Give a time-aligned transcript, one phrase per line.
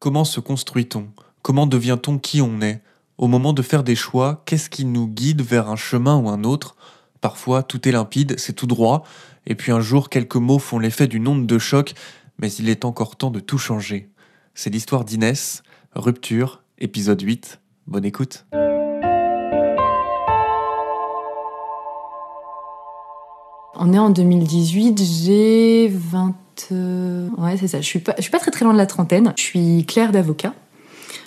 [0.00, 1.08] Comment se construit-on?
[1.42, 2.82] Comment devient-on qui on est?
[3.16, 6.44] Au moment de faire des choix, qu'est-ce qui nous guide vers un chemin ou un
[6.44, 6.76] autre?
[7.20, 9.02] Parfois, tout est limpide, c'est tout droit,
[9.44, 11.94] et puis un jour, quelques mots font l'effet d'une onde de choc,
[12.38, 14.08] mais il est encore temps de tout changer.
[14.54, 15.64] C'est l'histoire d'Inès,
[15.96, 17.60] Rupture, épisode 8.
[17.88, 18.46] Bonne écoute.
[23.80, 26.34] On est en 2018, j'ai 20...
[26.72, 27.80] euh, Ouais, c'est ça.
[27.80, 29.32] Je suis pas, je suis pas très très loin de la trentaine.
[29.36, 30.52] Je suis clerc d'avocat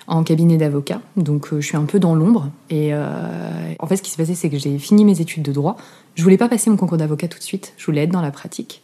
[0.08, 2.50] en cabinet d'avocat, donc euh, je suis un peu dans l'ombre.
[2.70, 5.54] Et euh, en fait, ce qui s'est passé, c'est que j'ai fini mes études de
[5.54, 5.78] droit.
[6.16, 7.74] Je voulais pas passer mon concours d'avocat tout de suite.
[7.78, 8.82] Je voulais être dans la pratique.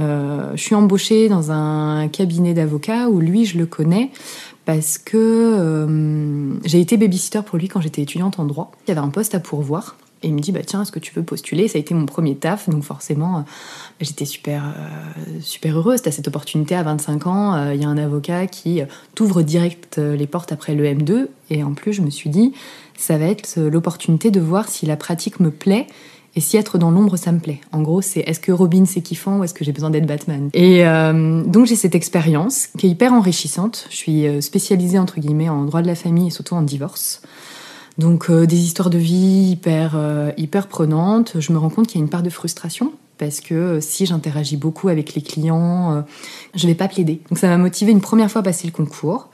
[0.00, 4.12] Je suis embauchée dans un cabinet d'avocat où lui, je le connais
[4.64, 8.70] parce que j'ai été babysitter pour lui quand j'étais étudiante en droit.
[8.86, 9.96] Il y avait un poste à pourvoir.
[10.22, 11.68] Et il me dit, bah tiens, est-ce que tu veux postuler?
[11.68, 13.42] Ça a été mon premier taf, donc forcément, euh,
[14.00, 16.02] j'étais super, euh, super heureuse.
[16.02, 19.42] T'as cette opportunité à 25 ans, euh, il y a un avocat qui euh, t'ouvre
[19.42, 21.28] direct les portes après le M2.
[21.50, 22.52] Et en plus, je me suis dit,
[22.96, 25.86] ça va être l'opportunité de voir si la pratique me plaît
[26.34, 27.60] et si être dans l'ombre, ça me plaît.
[27.72, 30.50] En gros, c'est est-ce que Robin c'est kiffant ou est-ce que j'ai besoin d'être Batman?
[30.52, 33.86] Et donc j'ai cette expérience qui est hyper enrichissante.
[33.90, 37.22] Je suis spécialisée entre guillemets en droit de la famille et surtout en divorce.
[37.98, 41.40] Donc euh, des histoires de vie hyper euh, hyper prenantes.
[41.40, 44.06] Je me rends compte qu'il y a une part de frustration parce que euh, si
[44.06, 46.04] j'interagis beaucoup avec les clients,
[46.54, 47.20] je vais pas plaider.
[47.28, 49.28] Donc ça m'a motivé une première fois à passer le concours.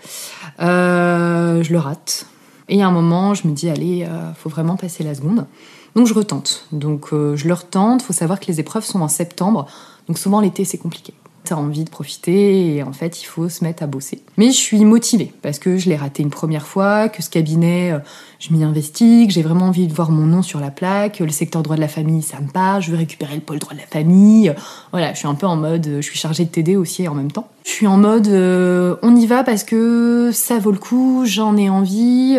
[0.59, 2.27] Je le rate.
[2.71, 5.47] Et à un moment, je me dis allez, faut vraiment passer la seconde.
[5.95, 6.67] Donc je retente.
[6.73, 8.01] Donc je le retente.
[8.01, 9.67] Faut savoir que les épreuves sont en septembre.
[10.09, 11.13] Donc souvent l'été c'est compliqué.
[11.45, 14.23] T'as envie de profiter et en fait il faut se mettre à bosser.
[14.39, 17.93] Mais je suis motivée parce que je l'ai raté une première fois, que ce cabinet,
[17.93, 17.99] euh,
[18.39, 21.29] je m'y investis, que j'ai vraiment envie de voir mon nom sur la plaque, le
[21.29, 23.79] secteur droit de la famille ça me parle, je veux récupérer le pôle droit de
[23.81, 24.55] la famille.
[24.91, 27.31] Voilà, je suis un peu en mode, je suis chargée de t'aider aussi en même
[27.31, 27.49] temps.
[27.65, 31.57] Je suis en mode, euh, on y va parce que ça vaut le coup, j'en
[31.57, 32.39] ai envie.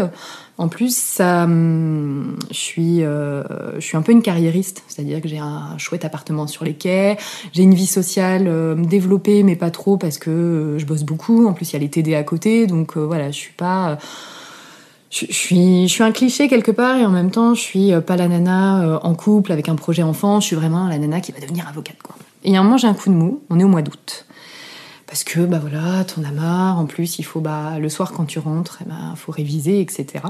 [0.57, 3.43] En plus, ça, hum, je suis, euh,
[3.75, 7.17] je suis un peu une carriériste, c'est-à-dire que j'ai un chouette appartement sur les quais,
[7.51, 11.45] j'ai une vie sociale euh, développée, mais pas trop parce que euh, je bosse beaucoup.
[11.45, 13.97] En plus, il y a les TD à côté, donc voilà, je suis pas.
[15.09, 18.15] je, suis, je suis un cliché quelque part et en même temps, je suis pas
[18.15, 20.39] la nana en couple avec un projet enfant.
[20.39, 22.15] Je suis vraiment la nana qui va devenir avocate, quoi.
[22.45, 23.41] Et à un moment, j'ai un coup de mou.
[23.49, 24.25] On est au mois d'août
[25.15, 26.77] parce que bah voilà, t'en as marre.
[26.77, 30.25] En plus, il faut bah le soir quand tu rentres, eh ben, faut réviser, etc.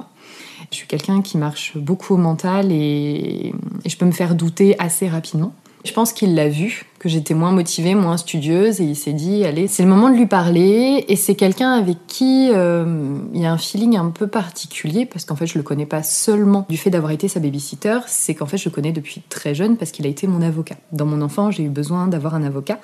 [0.70, 3.52] Je suis quelqu'un qui marche beaucoup au mental et
[3.84, 5.56] je peux me faire douter assez rapidement.
[5.86, 9.46] Je pense qu'il l'a vu, que j'étais moins motivée, moins studieuse, et il s'est dit,
[9.46, 11.06] allez, c'est le moment de lui parler.
[11.08, 15.26] Et c'est quelqu'un avec qui euh, il y a un feeling un peu particulier, parce
[15.26, 18.48] qu'en fait, je le connais pas seulement du fait d'avoir été sa babysitter, c'est qu'en
[18.48, 20.76] fait, je le connais depuis très jeune parce qu'il a été mon avocat.
[20.92, 22.80] Dans mon enfant, j'ai eu besoin d'avoir un avocat,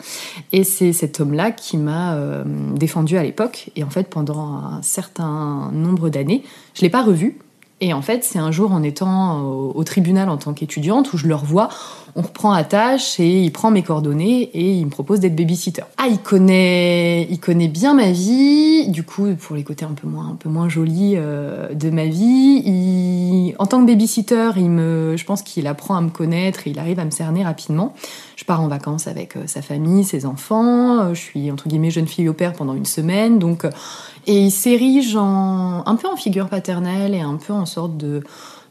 [0.51, 2.43] et c'est cet homme-là qui m'a euh,
[2.75, 3.71] défendu à l'époque.
[3.75, 6.43] Et en fait, pendant un certain nombre d'années,
[6.75, 7.39] je l'ai pas revu.
[7.83, 11.17] Et en fait, c'est un jour en étant au, au tribunal en tant qu'étudiante où
[11.17, 11.69] je le revois,
[12.15, 15.83] on reprend à tâche et il prend mes coordonnées et il me propose d'être babysitter.
[15.97, 18.87] Ah, il connaît, il connaît bien ma vie.
[18.89, 22.05] Du coup, pour les côtés un peu moins, un peu moins jolis euh, de ma
[22.05, 26.67] vie, il, en tant que babysitter, il me, je pense qu'il apprend à me connaître
[26.67, 27.93] et il arrive à me cerner rapidement.
[28.35, 31.01] Je pars en vacances avec euh, sa famille, ses enfants.
[31.01, 33.65] Euh, je suis entre guillemets jeune fille au père pendant une semaine, donc
[34.27, 38.23] et il s'érige en un peu en figure paternelle et un peu en sorte de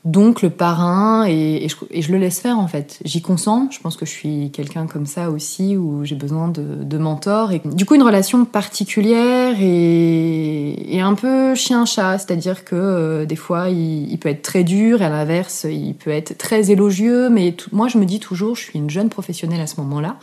[0.04, 2.98] d'oncle parrain et, je, le laisse faire en fait.
[3.04, 3.68] J'y consens.
[3.70, 7.52] Je pense que je suis quelqu'un comme ça aussi où j'ai besoin de, de mentors
[7.52, 13.70] et du coup une relation particulière et, un peu chien-chat, c'est-à-dire que euh, des fois
[13.70, 17.28] il, peut être très dur et à l'inverse il peut être très élogieux.
[17.28, 20.16] Mais moi je me dis toujours, je suis une jeune professionnelle à ce moment-là.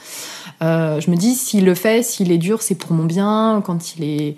[0.63, 3.61] Euh, je me dis s'il le fait, s'il est dur, c'est pour mon bien.
[3.65, 4.37] Quand il est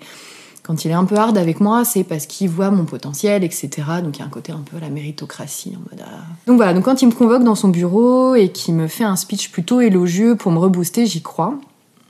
[0.70, 3.68] quand il est un peu hard avec moi, c'est parce qu'il voit mon potentiel, etc.
[4.04, 6.00] Donc il y a un côté un peu la méritocratie en mode.
[6.06, 6.20] ah.
[6.46, 9.16] Donc voilà, donc quand il me convoque dans son bureau et qu'il me fait un
[9.16, 11.58] speech plutôt élogieux pour me rebooster, j'y crois.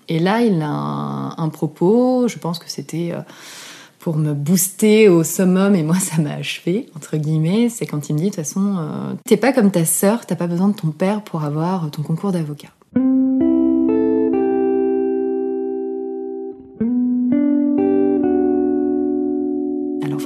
[0.09, 3.23] Et là, il a un, un propos, je pense que c'était euh,
[3.99, 8.13] pour me booster au summum, et moi ça m'a achevé, entre guillemets, c'est quand il
[8.13, 10.75] me dit de toute façon, euh, t'es pas comme ta sœur, t'as pas besoin de
[10.75, 12.69] ton père pour avoir ton concours d'avocat.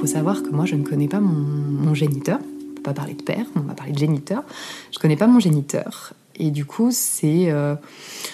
[0.05, 2.39] Savoir que moi, je ne connais pas mon, géniteur.
[2.41, 4.43] On peut pas parler de père, on va parler de géniteur.
[4.91, 6.13] Je connais pas mon géniteur.
[6.37, 7.75] Et du coup, c'est, euh,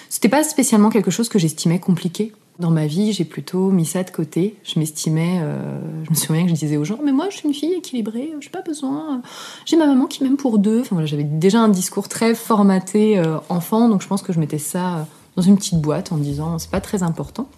[0.08, 2.32] c'était pas spécialement quelque chose que j'estimais compliqué.
[2.58, 4.56] Dans ma vie, j'ai plutôt mis ça de côté.
[4.62, 7.48] Je m'estimais, euh, je me souviens que je disais aux gens, mais moi, je suis
[7.48, 9.22] une fille équilibrée, j'ai pas besoin.
[9.64, 10.80] J'ai ma maman qui m'aime pour deux.
[10.80, 14.38] Enfin voilà, j'avais déjà un discours très formaté euh, enfant, donc je pense que je
[14.38, 15.02] mettais ça euh,
[15.36, 17.48] dans une petite boîte en me disant, c'est pas très important.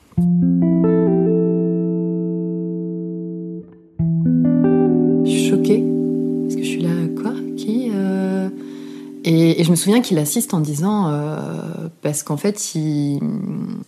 [9.25, 13.21] Et, et je me souviens qu'il assiste en disant, euh, parce qu'en fait, il,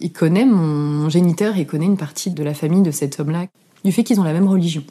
[0.00, 3.46] il connaît mon, géniteur, il connaît une partie de la famille de cet homme-là,
[3.84, 4.82] du fait qu'ils ont la même religion.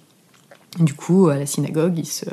[0.79, 2.25] Du coup, à la synagogue, ils se,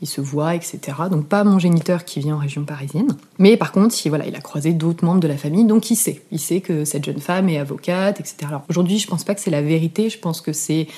[0.00, 0.80] ils voient, etc.
[1.10, 3.08] Donc pas mon géniteur qui vit en région parisienne.
[3.38, 5.96] Mais par contre, il, voilà, il a croisé d'autres membres de la famille, donc il
[5.96, 6.22] sait.
[6.32, 8.36] Il sait que cette jeune femme est avocate, etc.
[8.48, 10.88] Alors aujourd'hui, je pense pas que c'est la vérité, je pense que c'est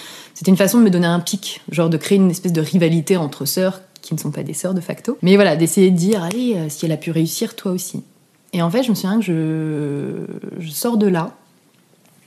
[0.46, 3.44] une façon de me donner un pic, genre de créer une espèce de rivalité entre
[3.44, 5.18] sœurs qui ne sont pas des sœurs de facto.
[5.22, 8.04] Mais voilà, d'essayer de dire, allez, euh, si elle a pu réussir, toi aussi.
[8.52, 11.32] Et en fait, je me souviens que je, je sors de là,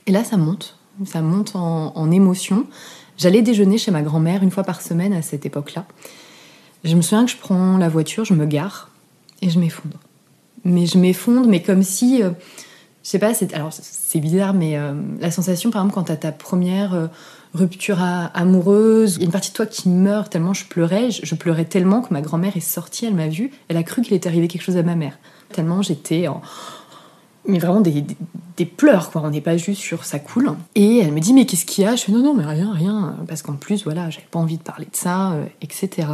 [0.08, 0.76] et là, ça monte.
[1.04, 2.66] Ça monte en, émotion.
[3.18, 5.84] J'allais déjeuner chez ma grand-mère une fois par semaine à cette époque-là.
[6.82, 8.90] Je me souviens que je prends la voiture, je me gare,
[9.42, 9.98] et je m'effondre.
[10.64, 12.22] Mais je m'effondre, mais comme si...
[12.22, 12.30] euh,
[13.04, 16.16] je sais pas, c'est, alors c'est bizarre, mais euh, la sensation, par exemple, quand t'as
[16.16, 17.06] ta première euh,
[17.54, 21.10] rupture amoureuse, il y a une partie de toi qui meurt tellement je pleurais.
[21.10, 24.14] Je, pleurais tellement que ma grand-mère est sortie, elle m'a vue, elle a cru qu'il
[24.14, 25.18] était arrivé quelque chose à ma mère.
[25.52, 26.42] Tellement j'étais en.
[27.46, 29.22] Mais vraiment des pleurs, quoi.
[29.24, 30.50] On n'est pas juste sur ça coule.
[30.74, 31.96] Et elle me dit, mais qu'est-ce qu'il y a?
[31.96, 33.16] Je fais, non, non, mais rien, rien.
[33.26, 36.08] Parce qu'en plus, voilà, j'avais pas envie de parler de ça, euh, etc.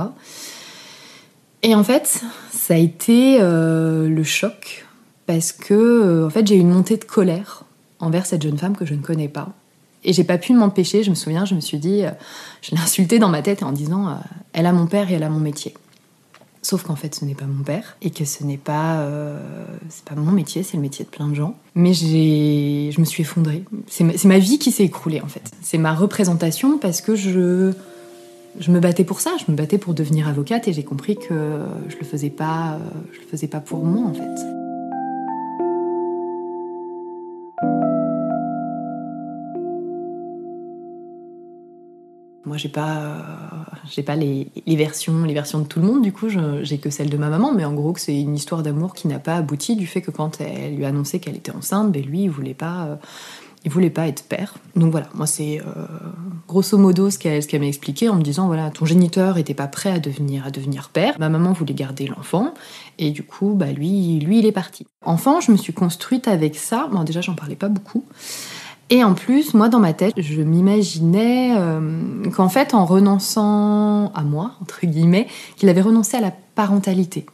[1.64, 2.22] Et en fait,
[2.52, 4.86] ça a été euh, le choc
[5.26, 7.64] parce que euh, en fait j'ai eu une montée de colère
[7.98, 9.48] envers cette jeune femme que je ne connais pas
[10.04, 12.10] et j'ai pas pu m'empêcher je me souviens je me suis dit euh,
[12.62, 14.12] je l'ai insultée dans ma tête en disant euh,
[14.52, 15.74] elle a mon père et elle a mon métier.
[16.62, 19.38] Sauf qu'en fait ce n'est pas mon père et que ce n'est pas euh,
[19.88, 21.56] c'est pas mon métier c'est le métier de plein de gens.
[21.74, 23.64] Mais j'ai je me suis effondrée.
[23.86, 25.50] C'est ma, ma vie qui s'est écroulée en fait.
[25.62, 27.72] C'est ma représentation parce que je
[28.58, 31.58] je me battais pour ça, je me battais pour devenir avocate et j'ai compris que
[31.88, 32.78] je le faisais pas,
[33.12, 34.63] je le faisais pas pour moi en fait.
[42.46, 46.02] Moi, j'ai pas, euh, pas les, versions, les versions de tout le monde.
[46.02, 47.52] Du coup, j'ai que celle de ma maman.
[47.54, 50.10] Mais en gros, que c'est une histoire d'amour qui n'a pas abouti du fait que
[50.10, 52.96] quand elle lui a annoncé qu'elle était enceinte, ben lui, il voulait pas, euh,
[53.70, 54.54] voulait pas être père.
[54.76, 55.86] Donc voilà, moi c'est euh,
[56.46, 59.90] grosso modo ce qu'elle m'a expliqué en me disant voilà, ton géniteur était pas prêt
[59.90, 61.14] à devenir à devenir père.
[61.18, 62.52] Ma maman voulait garder l'enfant
[62.98, 64.86] et du coup, bah lui, lui il est parti.
[65.02, 66.88] Enfant, je me suis construite avec ça.
[66.92, 68.04] Bon, déjà, j'en parlais pas beaucoup.
[68.90, 74.22] Et en plus, moi, dans ma tête, je m'imaginais euh, qu'en fait, en renonçant à
[74.22, 75.26] moi, entre guillemets,
[75.56, 77.24] qu'il avait renoncé à la parentalité.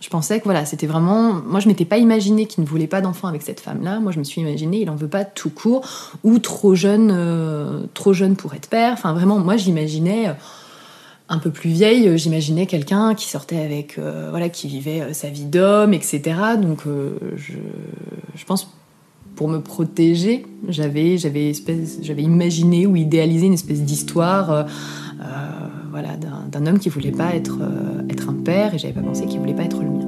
[0.00, 1.32] Je pensais que voilà, c'était vraiment.
[1.32, 4.00] Moi, je m'étais pas imaginé qu'il ne voulait pas d'enfant avec cette femme-là.
[4.00, 5.84] Moi, je me suis imaginé, il en veut pas tout court
[6.24, 8.92] ou trop jeune, euh, trop jeune pour être père.
[8.92, 10.28] Enfin, vraiment, moi, j'imaginais.
[10.28, 10.34] euh,
[11.28, 15.94] un peu plus vieille, j'imaginais quelqu'un qui sortait avec, voilà, qui vivait sa vie d'homme,
[15.94, 16.20] etc.
[16.60, 16.80] Donc,
[17.36, 17.54] je,
[18.34, 18.68] je pense
[19.36, 21.52] pour me protéger, j'avais, j'avais,
[22.02, 24.62] j'avais imaginé ou idéalisé une espèce d'histoire, euh,
[25.20, 25.24] euh,
[25.90, 29.26] voilà, d'un, homme qui voulait pas être, euh, être un père, et j'avais pas pensé
[29.26, 29.98] qu'il voulait pas être le mien.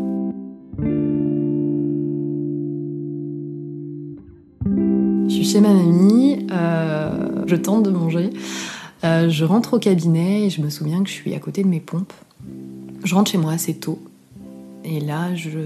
[5.28, 6.46] Je suis chez ma mamie,
[7.46, 8.30] je tente de manger.
[9.02, 11.80] Je rentre au cabinet et je me souviens que je suis à côté de mes
[11.80, 12.12] pompes.
[13.04, 13.98] Je rentre chez moi assez tôt.
[14.84, 15.58] Et là, je,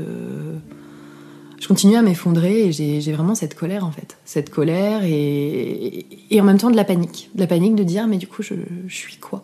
[1.69, 4.17] je continue à m'effondrer et j'ai vraiment cette colère en fait.
[4.25, 6.07] Cette colère et,
[6.41, 7.29] en même temps de la panique.
[7.35, 8.55] De la panique de dire mais du coup je,
[8.89, 9.43] suis quoi?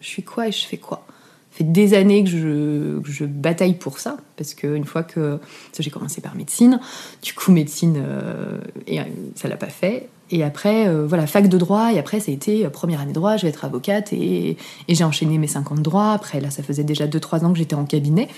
[0.00, 1.04] Je suis quoi et je fais quoi?
[1.50, 4.54] Ça fait des années que je, je bataille pour ça parce
[4.84, 6.78] fois que parce que j'ai commencé par médecine,
[7.22, 9.04] du coup médecine euh, et euh,
[9.34, 10.08] ça l'a pas fait.
[10.30, 13.10] Et après, euh, voilà, fac de droit, et après, ça a été euh, première année
[13.10, 14.56] de droit, je vais être avocate, et,
[14.88, 16.12] et j'ai enchaîné mes 50 droits.
[16.12, 18.28] Après, là, ça faisait déjà 2-3 ans que j'étais en cabinet.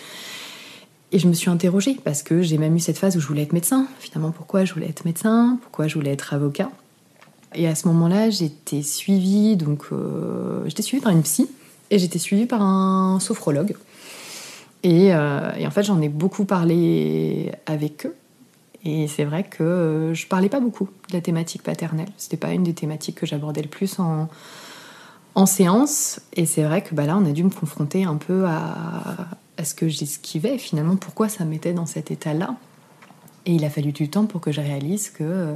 [1.13, 3.43] Et je me suis interrogée, parce que j'ai même eu cette phase où je voulais
[3.43, 3.87] être médecin.
[4.01, 5.59] Finalement, pourquoi je voulais être médecin?
[5.63, 6.71] Pourquoi je voulais être avocat?
[7.55, 11.49] Et à ce moment-là, j'étais suivie, donc, euh, j'étais suivie par une psy,
[11.91, 13.77] et j'étais suivie par un sophrologue.
[14.83, 18.15] Et, euh, et en fait, j'en ai beaucoup parlé avec eux.
[18.85, 22.09] Et c'est vrai que euh, je parlais pas beaucoup de la thématique paternelle.
[22.19, 24.29] C'était pas une des thématiques que j'abordais le plus en,
[25.35, 26.21] en séance.
[26.35, 29.65] Et c'est vrai que bah, là, on a dû me confronter un peu à, à
[29.65, 30.59] ce que j'esquivais.
[30.59, 32.57] Finalement, pourquoi ça me mettait dans cet état-là
[33.47, 35.55] Et il a fallu du temps pour que je réalise que euh,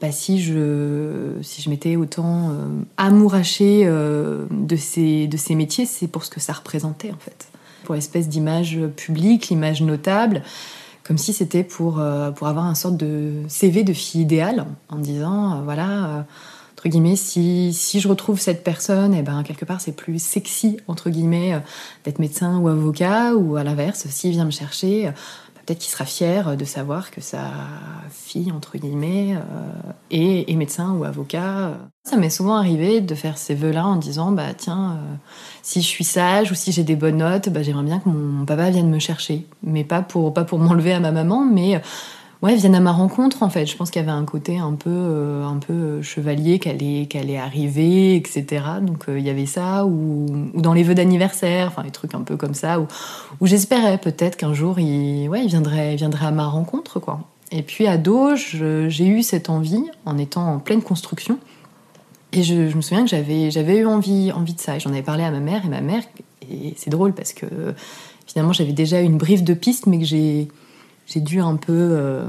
[0.00, 2.54] bah, si je, si je m'étais autant euh,
[2.96, 7.48] amourachée euh, de, ces, de ces métiers, c'est pour ce que ça représentait en fait.
[7.84, 10.42] Pour l'espèce d'image publique, l'image notable
[11.04, 14.98] comme si c'était pour, euh, pour avoir un sorte de CV de fille idéale, en
[14.98, 16.26] disant, voilà,
[16.82, 20.78] entre guillemets, si, si je retrouve cette personne, et ben quelque part c'est plus sexy,
[20.88, 21.60] entre guillemets, euh,
[22.02, 25.10] d'être médecin ou avocat, ou à l'inverse, s'il vient me chercher, euh,
[25.54, 27.52] bah, peut-être qu'il sera fier de savoir que sa
[28.10, 29.36] fille, entre guillemets,
[30.10, 31.78] est, médecin ou avocat.
[32.02, 34.98] Ça m'est souvent arrivé de faire ces vœux-là en disant, bah tiens,
[35.62, 38.44] si je suis sage ou si j'ai des bonnes notes, bah, j'aimerais bien que mon
[38.44, 39.46] papa vienne me chercher.
[39.62, 41.80] Mais pas pour, pas pour m'enlever à ma maman, mais
[42.42, 43.66] ouais, viennent à ma rencontre en fait.
[43.66, 47.06] Je pense qu'il y avait un côté un peu, euh, un peu chevalier qu'elle est,
[47.06, 48.64] qu'elle est arrivée, etc.
[48.82, 52.22] Donc euh, il y avait ça, ou, dans les vœux d'anniversaire, enfin des trucs un
[52.22, 52.86] peu comme ça, où,
[53.46, 57.20] j'espérais peut-être qu'un jour il, ouais, il viendrait, viendrait à ma rencontre quoi.
[57.50, 58.56] Et puis à Doge,
[58.88, 61.38] j'ai eu cette envie en étant en pleine construction.
[62.34, 64.76] Et je, me souviens que j'avais, j'avais eu envie, envie de ça.
[64.76, 66.02] Et j'en avais parlé à ma mère, et ma mère,
[66.50, 67.46] et c'est drôle parce que
[68.26, 70.48] finalement j'avais déjà une brief de piste, mais que j'ai
[71.12, 72.26] j'ai dû un peu euh,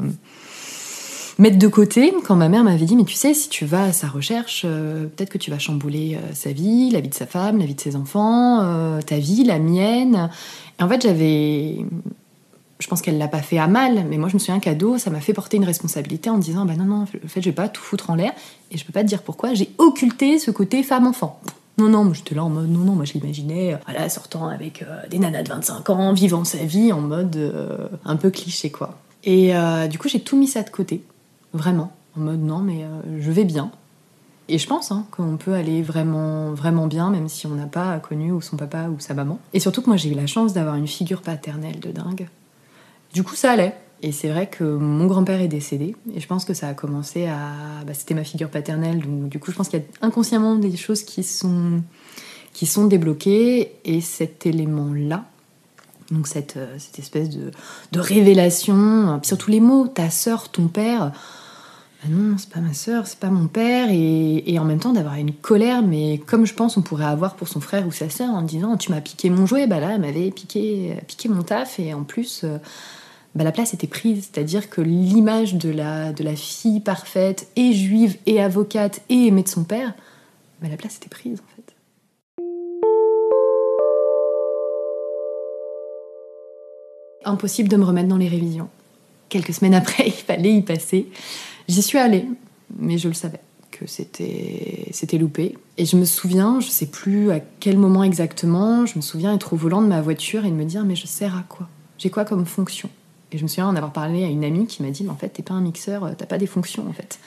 [1.37, 2.13] mettre de côté.
[2.25, 5.05] Quand ma mère m'avait dit mais tu sais si tu vas à sa recherche euh,
[5.05, 7.75] peut-être que tu vas chambouler euh, sa vie la vie de sa femme la vie
[7.75, 10.29] de ses enfants ta vie la mienne.
[10.79, 11.85] En fait j'avais
[12.79, 15.09] je pense qu'elle l'a pas fait à mal mais moi je me souviens qu'ado ça
[15.09, 17.69] m'a fait porter une responsabilité en disant bah non non en fait je vais pas
[17.69, 18.33] tout foutre en l'air
[18.71, 19.53] et je peux pas te dire pourquoi.
[19.53, 21.39] J'ai occulté ce côté femme enfant
[21.77, 25.07] non, non, j'étais là en mode, non, non, moi je l'imaginais, euh, sortant avec euh,
[25.09, 28.99] des nanas de 25 ans, vivant sa vie en mode euh, un peu cliché, quoi.
[29.23, 29.53] Et
[29.89, 31.01] du coup, j'ai tout mis ça de côté,
[31.53, 32.85] vraiment, en mode, non, mais
[33.19, 33.71] je vais bien.
[34.49, 37.97] Et je pense hein, qu'on peut aller vraiment, vraiment bien, même si on n'a pas
[37.99, 39.39] connu ou son papa ou sa maman.
[39.53, 42.27] Et surtout que moi, j'ai eu la chance d'avoir une figure paternelle de dingue.
[43.13, 43.77] Du coup, ça allait.
[44.05, 47.25] Et c'est vrai que mon grand-père est décédé, et je pense que ça a commencé
[47.25, 47.85] à.
[47.87, 50.75] Bah, c'était ma figure paternelle, donc du coup, je pense qu'il y a inconsciemment des
[50.75, 51.81] choses qui sont,
[52.51, 55.23] qui sont débloquées, et cet élément-là,
[56.11, 57.51] donc cette, euh, cette espèce de,
[57.93, 61.13] de révélation, puis surtout les mots, ta sœur, ton père,
[62.03, 64.91] bah non, c'est pas ma sœur, c'est pas mon père, et, et en même temps
[64.91, 68.09] d'avoir une colère, mais comme je pense on pourrait avoir pour son frère ou sa
[68.09, 71.43] sœur, en disant tu m'as piqué mon jouet, bah là, elle m'avait piqué, piqué mon
[71.43, 72.43] taf, et en plus.
[73.35, 74.29] Bah, la place était prise.
[74.31, 79.63] C'est-à-dire que l'image de la, fille parfaite, et juive, et avocate, et aimée de son
[79.63, 79.93] père,
[80.61, 81.73] bah, la place était prise en fait.
[87.25, 88.69] Impossible de me remettre dans les révisions.
[89.29, 91.07] Quelques semaines après, il fallait y passer.
[91.67, 92.27] J'y suis allée,
[92.77, 93.39] mais je le savais
[93.71, 95.57] que c'était c'était loupé.
[95.77, 99.53] Et je me souviens, je sais plus à quel moment exactement, je me souviens être
[99.53, 101.67] au volant de ma voiture et de me dire mais je sers à quoi?
[101.97, 102.89] J'ai quoi comme fonction?
[103.33, 105.15] Et je me souviens en avoir parlé à une amie qui m'a dit, mais en
[105.15, 107.19] fait, t'es pas un mixeur, t'as pas des fonctions, en fait.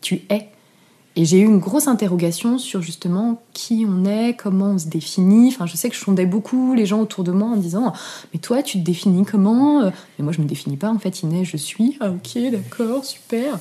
[0.00, 0.48] Tu es.
[1.14, 5.48] Et j'ai eu une grosse interrogation sur justement qui on est, comment on se définit.
[5.48, 7.92] Enfin, je sais que je sondais beaucoup les gens autour de moi en disant
[8.32, 10.90] Mais toi, tu te définis comment Mais moi, je me définis pas.
[10.90, 11.98] En fait, Inès, je suis.
[12.00, 13.58] Ah, ok, d'accord, super.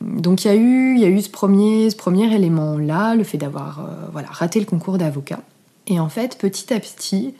[0.00, 3.38] Donc, il y, a eu, y a eu ce premier, ce premier élément-là, le fait
[3.38, 5.40] d'avoir euh, voilà, raté le concours d'avocat.
[5.86, 7.34] Et en fait, petit à petit,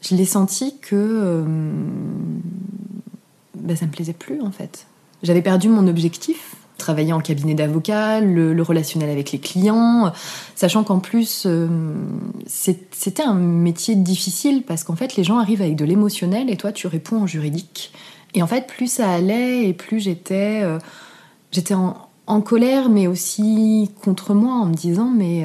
[0.00, 1.44] je l'ai senti que euh,
[3.54, 4.86] ben, ça me plaisait plus en fait.
[5.22, 10.12] J'avais perdu mon objectif, travailler en cabinet d'avocat, le, relationnel avec les clients,
[10.54, 11.68] sachant qu'en plus euh,
[12.46, 16.72] c'était un métier difficile parce qu'en fait les gens arrivent avec de l'émotionnel et toi
[16.72, 17.92] tu réponds en juridique.
[18.34, 20.78] Et en fait plus ça allait et plus j'étais euh,
[21.52, 25.44] j'étais en, colère mais aussi contre moi en me disant mais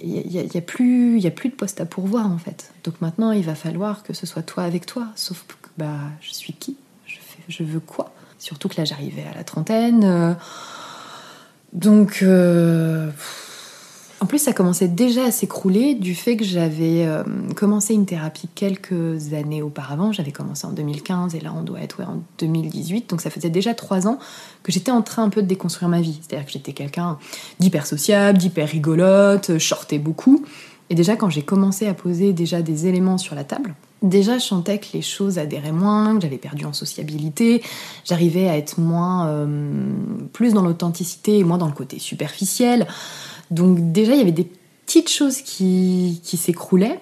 [0.00, 2.72] il n'y a, a, plus, a plus de poste à pourvoir en fait.
[2.84, 5.08] Donc maintenant, il va falloir que ce soit toi avec toi.
[5.16, 6.76] Sauf que bah, je suis qui?
[7.06, 7.16] Je,
[7.48, 8.12] je veux quoi?
[8.38, 10.04] Surtout que là, j'arrivais à la trentaine.
[10.04, 10.34] Euh,
[11.72, 13.10] donc, euh,
[14.22, 17.24] en plus, ça commençait déjà à s'écrouler du fait que j'avais euh,
[17.56, 20.12] commencé une thérapie quelques années auparavant.
[20.12, 23.08] J'avais commencé en 2015 et là, on doit être en 2018.
[23.08, 24.18] Donc, ça faisait déjà trois ans
[24.62, 26.20] que j'étais en train un peu de déconstruire ma vie.
[26.20, 27.18] C'est-à-dire que j'étais quelqu'un
[27.60, 30.44] d'hyper sociable, d'hyper rigolote, je beaucoup.
[30.90, 34.44] Et déjà, quand j'ai commencé à poser déjà des éléments sur la table, déjà je
[34.44, 37.62] sentais que les choses adhéraient moins, que j'avais perdu en sociabilité,
[38.04, 39.46] j'arrivais à être moins, euh,
[40.32, 42.86] plus dans l'authenticité et moins dans le côté superficiel.
[43.50, 44.48] Donc déjà, il y avait des
[44.86, 47.00] petites choses qui, s'écroulaient.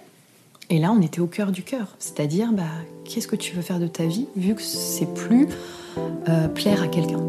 [0.70, 1.96] Et là, on était au cœur du cœur.
[1.98, 2.64] C'est-à-dire, bah,
[3.04, 5.48] qu'est-ce que tu veux faire de ta vie, vu que c'est plus
[6.28, 7.20] euh, plaire à quelqu'un?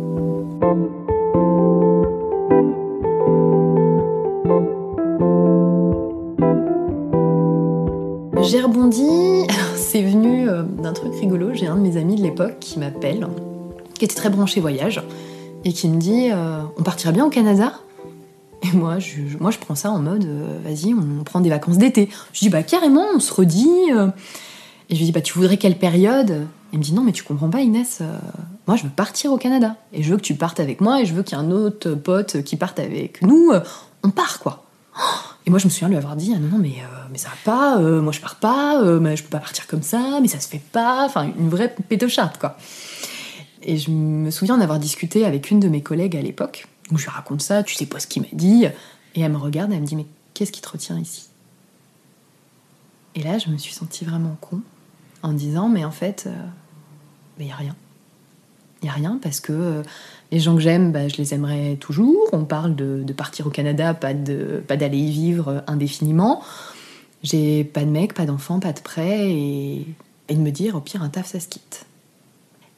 [8.41, 11.53] J'ai rebondi, c'est venu euh, d'un truc rigolo.
[11.53, 13.27] J'ai un de mes amis de l'époque qui m'appelle,
[13.93, 15.01] qui était très branché voyage,
[15.65, 17.73] et qui me dit euh, On partira bien au Canada?
[18.61, 21.77] Et moi je, moi, je prends ça en mode, euh, vas-y, on prend des vacances
[21.77, 22.09] d'été.
[22.33, 23.69] Je dis, bah carrément, on se redit.
[23.91, 24.07] Euh.
[24.89, 26.47] Et je lui dis, bah tu voudrais quelle période?
[26.73, 27.99] Il me dit, non, mais tu comprends pas, Inès.
[28.01, 28.17] Euh,
[28.67, 29.75] moi, je veux partir au Canada.
[29.93, 31.51] Et je veux que tu partes avec moi, et je veux qu'il y ait un
[31.51, 33.51] autre pote qui parte avec nous.
[34.03, 34.65] On part, quoi.
[35.45, 36.75] Et moi, je me souviens lui avoir dit ah non, non, mais,
[37.11, 40.19] mais ça va pas, moi je pars pas, mais je peux pas partir comme ça,
[40.21, 41.05] mais ça se fait pas.
[41.05, 42.55] Enfin, une vraie pétocharde, quoi.
[43.63, 46.97] Et je me souviens en avoir discuté avec une de mes collègues à l'époque, où
[46.97, 48.65] je lui raconte ça, tu sais pas ce qu'il m'a dit.
[49.15, 51.27] Et elle me regarde, elle me dit mais qu'est-ce qui te retient ici?
[53.15, 54.61] Et là, je me suis sentie vraiment con
[55.23, 56.29] en disant mais en fait,
[57.39, 57.75] il n'y a rien.
[58.81, 59.83] Il n'y a rien parce que
[60.31, 62.29] les gens que j'aime, bah, je les aimerais toujours.
[62.31, 66.41] On parle de, partir au Canada, pas de pas d'aller y vivre indéfiniment.
[67.23, 69.85] J'ai pas de mec, pas d'enfant, pas de prêt et,
[70.29, 71.85] et, de me dire au pire un taf ça se quitte.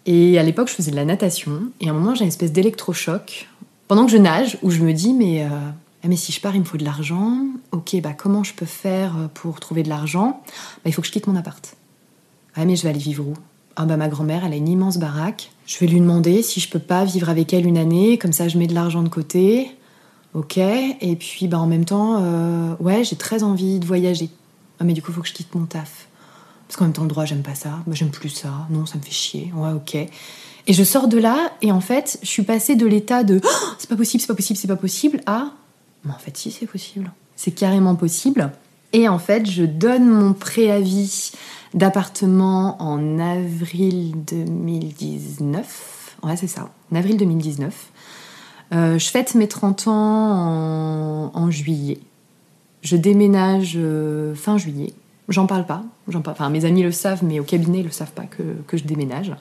[0.08, 2.51] Et à l'époque je faisais de la natation et à un moment j'ai une espèce
[2.51, 3.48] d'électrochoc
[3.91, 6.55] pendant que je nage où je me dis mais euh, ah, mais si je pars
[6.55, 7.39] il me faut de l'argent.
[7.74, 10.41] Ok bah comment je peux faire pour trouver de l'argent?
[10.45, 11.75] Bah, il faut que je quitte mon appart.
[12.55, 13.33] Ah mais je vais aller vivre où?
[13.75, 15.51] Ah bah ma grand-mère, elle a une immense baraque.
[15.65, 18.48] Je vais lui demander si je peux pas vivre avec elle une année, comme ça
[18.48, 19.75] je mets de l'argent de côté.
[20.36, 20.57] Ok.
[20.57, 24.29] Et puis bah en même temps, euh, ouais, j'ai très envie de voyager.
[24.79, 26.07] Ah mais du coup, faut que je quitte mon taf.
[26.65, 27.79] Parce qu'en même temps, le droit, j'aime pas ça.
[27.86, 28.65] Moi, j'aime plus ça.
[28.69, 29.51] Non, ça me fait chier.
[29.53, 29.98] Ouais, ok.
[30.68, 33.68] Et je sors de là, et en fait, je suis passée de l'état de oh,
[33.80, 35.51] c'est pas possible, c'est pas possible, c'est pas possible à
[36.03, 37.12] mais en fait, si, c'est possible.
[37.36, 38.51] C'est carrément possible.
[38.94, 41.32] Et en fait, je donne mon préavis
[41.74, 46.18] d'appartement en avril 2019.
[46.24, 47.89] Ouais, c'est ça, en avril 2019.
[48.74, 52.00] Euh, je fête mes 30 ans en, juillet.
[52.82, 54.94] Je déménage euh, fin juillet.
[55.30, 55.84] J'en parle pas.
[56.13, 59.34] Enfin, mes amis le savent, mais au cabinet, ils le savent pas que je déménage.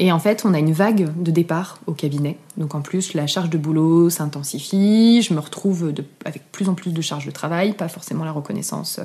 [0.00, 2.36] Et en fait, on a une vague de départ au cabinet.
[2.56, 5.22] Donc en plus, la charge de boulot s'intensifie.
[5.22, 5.92] Je me retrouve
[6.24, 8.98] avec plus en plus de charges de travail, pas forcément la reconnaissance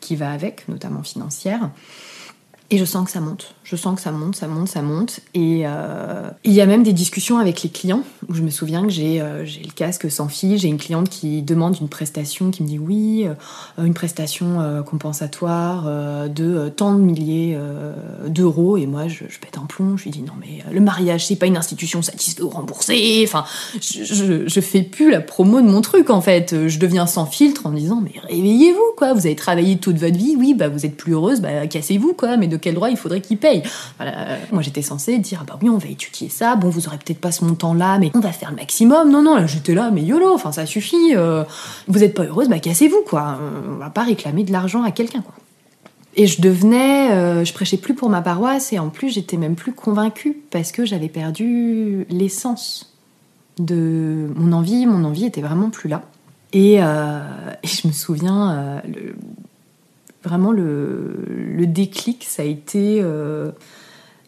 [0.00, 1.70] qui va avec, notamment financière.
[2.72, 3.54] Et je sens que ça monte.
[3.64, 5.18] Je sens que ça monte, ça monte, ça monte.
[5.34, 8.82] Et euh, il y a même des discussions avec les clients où je me souviens
[8.82, 10.56] que j'ai euh, le casque sans fil.
[10.56, 15.84] J'ai une cliente qui demande une prestation, qui me dit oui, euh, une prestation compensatoire
[16.28, 17.58] de tant de milliers
[18.26, 18.76] d'euros.
[18.76, 19.96] Et moi, je, pète un plomb.
[19.96, 23.24] Je lui dis non, mais le mariage, c'est pas une institution satisfaite ou remboursée.
[23.26, 23.44] Enfin,
[23.80, 26.68] je, fais plus la promo de mon truc en fait.
[26.68, 29.12] Je deviens sans filtre en me disant mais réveillez-vous quoi.
[29.12, 30.36] Vous avez travaillé toute votre vie.
[30.38, 31.40] Oui, bah vous êtes plus heureuse.
[31.40, 32.36] Bah cassez-vous quoi.
[32.36, 33.62] Mais quel droit il faudrait qu'il paye
[33.96, 34.38] voilà.
[34.52, 36.56] Moi, j'étais censée dire, ah bah oui, on va étudier ça.
[36.56, 39.10] Bon, vous aurez peut-être pas ce montant-là, mais on va faire le maximum.
[39.10, 41.14] Non, non, j'étais là, mais yolo, enfin, ça suffit.
[41.14, 41.44] Euh,
[41.88, 43.38] vous êtes pas heureuse, bah cassez-vous, quoi.
[43.68, 45.34] On va pas réclamer de l'argent à quelqu'un, quoi.
[46.16, 49.54] Et je devenais, euh, je prêchais plus pour ma paroisse, et en plus, j'étais même
[49.54, 52.94] plus convaincue parce que j'avais perdu l'essence
[53.58, 54.86] de mon envie.
[54.86, 56.02] Mon envie était vraiment plus là.
[56.52, 57.20] Et, euh,
[57.62, 58.82] je me souviens,
[60.22, 63.00] vraiment le, déclic, ça a été.
[63.02, 63.50] Euh,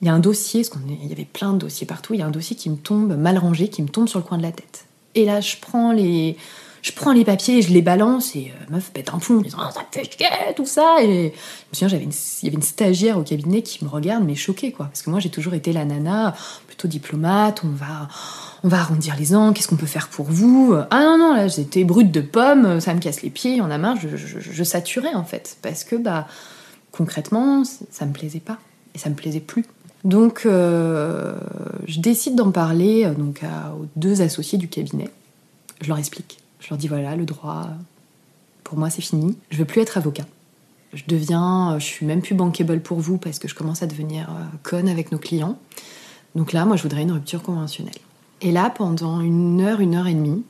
[0.00, 2.22] il y a un dossier, parce qu'il y avait plein de dossiers partout, il y
[2.22, 4.42] a un dossier qui me tombe mal rangé, qui me tombe sur le coin de
[4.42, 4.86] la tête.
[5.14, 6.36] Et là, je prends les,
[6.82, 9.58] je prends les papiers je les balance et euh, meuf pète un plomb en disant
[9.60, 10.96] ah, ça fait chier tout ça.
[11.00, 14.24] Et je me souviens j'avais il y avait une stagiaire au cabinet qui me regarde
[14.24, 14.86] mais choquée quoi.
[14.86, 16.34] Parce que moi j'ai toujours été la nana
[16.66, 17.62] plutôt diplomate.
[17.64, 18.08] On va
[18.64, 19.54] on va arrondir les angles.
[19.54, 20.74] Qu'est-ce qu'on peut faire pour vous?
[20.90, 22.80] Ah non non là j'étais brute de pomme.
[22.80, 23.96] Ça me casse les pieds en a marre.
[23.96, 25.56] Je, je, saturais en fait.
[25.62, 26.26] Parce que bah
[26.90, 28.58] concrètement ça me plaisait pas.
[28.96, 29.64] Et ça me plaisait plus.
[30.02, 31.36] Donc euh,
[31.86, 33.42] je décide d'en parler euh, donc
[33.80, 35.10] aux deux associés du cabinet.
[35.80, 37.68] Je leur explique je leur dis voilà, le droit,
[38.64, 39.36] pour moi c'est fini.
[39.50, 40.24] Je veux plus être avocat.
[40.92, 44.28] Je deviens, je suis même plus bankable pour vous parce que je commence à devenir
[44.30, 45.58] euh, conne avec nos clients.
[46.34, 47.94] Donc là, moi, je voudrais une rupture conventionnelle.
[48.42, 50.44] Et là, pendant une heure, une heure et demie,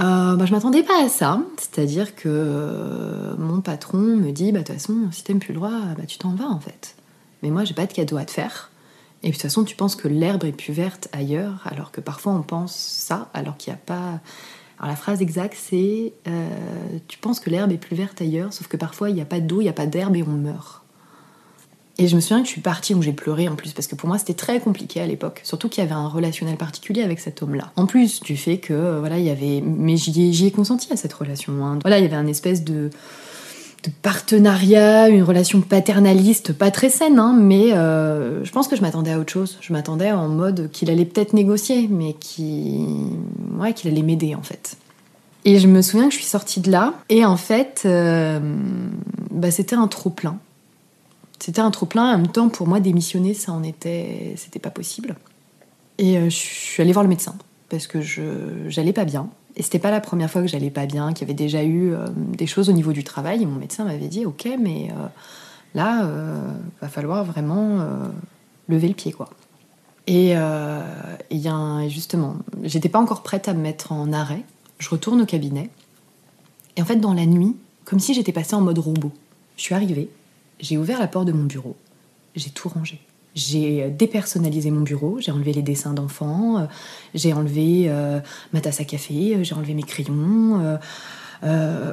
[0.00, 1.42] euh, bah, je m'attendais pas à ça.
[1.56, 5.60] C'est-à-dire que euh, mon patron me dit, bah de toute façon, si t'aimes plus le
[5.60, 6.96] droit, bah tu t'en vas en fait.
[7.42, 8.70] Mais moi, j'ai pas de cadeau à te faire.
[9.22, 12.32] Et de toute façon, tu penses que l'herbe est plus verte ailleurs, alors que parfois
[12.32, 14.20] on pense ça, alors qu'il n'y a pas
[14.78, 16.48] alors la phrase exacte, c'est euh,
[17.08, 19.40] Tu penses que l'herbe est plus verte ailleurs, sauf que parfois il n'y a pas
[19.40, 20.84] d'eau, il n'y a pas d'herbe et on meurt.
[22.00, 23.96] Et je me souviens que je suis partie, où j'ai pleuré en plus, parce que
[23.96, 27.18] pour moi c'était très compliqué à l'époque, surtout qu'il y avait un relationnel particulier avec
[27.18, 27.72] cet homme-là.
[27.74, 29.60] En plus du fait que, euh, voilà, il y avait.
[29.62, 31.64] Mais j'y ai, consenti à cette relation.
[31.64, 31.80] Hein.
[31.82, 32.90] Voilà, il y avait un espèce de
[33.84, 38.82] de partenariat, une relation paternaliste, pas très saine, hein, mais euh, je pense que je
[38.82, 39.58] m'attendais à autre chose.
[39.60, 42.84] Je m'attendais en mode qu'il allait peut-être négocier, mais qui,
[43.58, 44.76] ouais, qu'il allait m'aider en fait.
[45.44, 48.40] Et je me souviens que je suis sortie de là, et en fait, euh,
[49.30, 50.38] bah, c'était un trop plein.
[51.38, 52.14] C'était un trop plein.
[52.14, 55.14] En même temps, pour moi, démissionner, ça en était, c'était pas possible.
[55.98, 57.36] Et euh, je suis allée voir le médecin
[57.68, 59.28] parce que j'allais pas bien.
[59.58, 61.92] Et c'était pas la première fois que j'allais pas bien, qu'il y avait déjà eu
[61.92, 63.42] euh, des choses au niveau du travail.
[63.42, 65.06] Et mon médecin m'avait dit Ok, mais euh,
[65.74, 66.40] là, euh,
[66.80, 67.80] va falloir vraiment
[68.68, 69.30] lever le pied, quoi.
[70.06, 70.34] Et,
[71.88, 74.44] justement, j'étais pas encore prête à me mettre en arrêt.
[74.78, 75.70] Je retourne au cabinet.
[76.76, 79.12] Et en fait, dans la nuit, comme si j'étais passée en mode robot.
[79.56, 80.08] Je suis arrivée,
[80.60, 81.74] j'ai ouvert la porte de mon bureau,
[82.36, 83.00] j'ai tout rangé.
[83.38, 86.66] J'ai dépersonnalisé mon bureau, j'ai enlevé les dessins d'enfants, euh,
[87.14, 88.18] j'ai enlevé euh,
[88.52, 90.78] ma tasse à café, euh, j'ai enlevé mes crayons.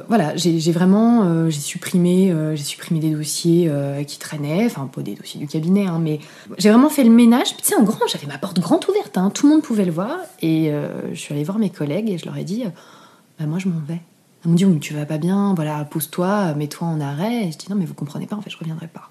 [0.08, 3.70] voilà, j'ai vraiment j'ai supprimé, j'ai supprimé des dossiers
[4.08, 6.18] qui traînaient, enfin pas des dossiers du cabinet, hein, mais
[6.58, 7.56] j'ai vraiment fait le ménage.
[7.56, 9.92] Tu sais, en grand, j'avais ma porte grande ouverte, hein, tout le monde pouvait le
[9.92, 10.18] voir.
[10.42, 10.72] Et
[11.12, 12.64] je suis allée voir mes collègues et je leur ai dit,
[13.38, 14.00] bah, moi je m'en vais.
[14.44, 17.46] Ils m'ont dit, tu vas pas bien, voilà, pose-toi, mets-toi en arrêt.
[17.46, 19.10] Et je dis, non, mais vous comprenez pas, en fait, je reviendrai pas.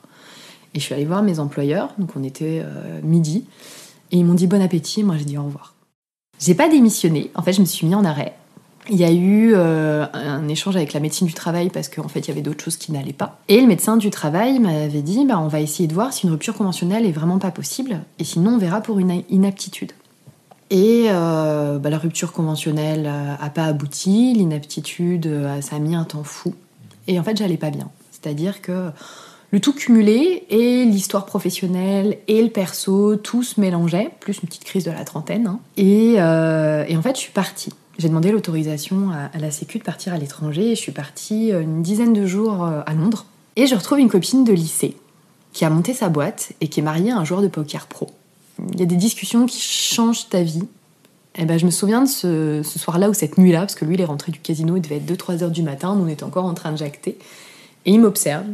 [0.76, 3.46] Et je suis allée voir mes employeurs, donc on était euh, midi,
[4.12, 5.74] et ils m'ont dit bon appétit, moi j'ai dit au revoir.
[6.38, 8.36] J'ai pas démissionné, en fait je me suis mis en arrêt.
[8.92, 12.20] Il y a eu euh, un échange avec la médecine du travail parce qu'en fait
[12.20, 13.40] il y avait d'autres choses qui n'allaient pas.
[13.48, 16.32] Et le médecin du travail m'avait dit bah, on va essayer de voir si une
[16.32, 19.94] rupture conventionnelle est vraiment pas possible, et sinon on verra pour une inaptitude.
[20.72, 25.30] Et euh, bah, la rupture conventionnelle a pas abouti, l'inaptitude,
[25.62, 26.54] ça a mis un temps fou.
[27.08, 27.92] Et en fait, j'allais pas bien.
[28.12, 28.90] C'est-à-dire que
[29.52, 34.64] le tout cumulé et l'histoire professionnelle et le perso, tout se mélangeait, plus une petite
[34.64, 35.48] crise de la trentaine.
[35.48, 35.60] Hein.
[35.80, 37.72] Euh, et, en fait, je suis partie.
[37.98, 41.62] J'ai demandé l'autorisation à, la Sécu de partir à l'étranger et je suis partie euh,
[41.62, 43.26] une dizaine de jours euh, à Londres.
[43.56, 44.98] Et je retrouve une copine de lycée
[45.54, 48.10] qui a monté sa boîte et qui est mariée à un joueur de poker pro.
[48.74, 50.64] Il y a des discussions qui changent ta vie.
[51.38, 53.84] Et eh ben, je me souviens de ce, ce soir-là ou cette nuit-là, parce que
[53.84, 56.08] lui, il est rentré du casino, il devait être 2-3 heures du matin, nous on
[56.08, 57.18] était encore en train de jacter.
[57.86, 58.46] Et il m'observe,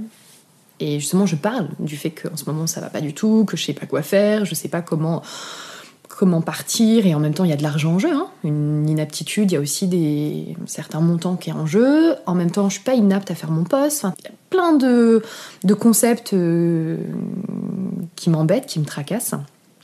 [0.81, 3.55] et justement, je parle du fait qu'en ce moment, ça va pas du tout, que
[3.55, 5.21] je sais pas quoi faire, je sais pas comment
[6.09, 7.05] comment partir.
[7.05, 8.27] Et en même temps il y a de l'argent en jeu hein.
[8.43, 12.15] une inaptitude il y a aussi des certains montants qui est en jeu.
[12.25, 14.05] En même temps je suis pas inapte à faire mon poste.
[14.19, 15.23] Il y a plein de,
[15.73, 16.97] concepts euh,
[18.15, 19.35] qui m'embêtent qui me tracassent.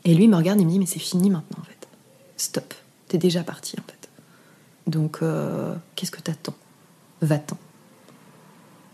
[0.04, 1.88] Et lui il me regarde et me dit mais c'est fini maintenant en fait.
[2.36, 2.74] Stop.
[3.08, 4.10] T'es déjà parti en fait.
[4.86, 6.56] Donc euh, qu'est-ce que t'attends?
[7.22, 7.58] Va-t'en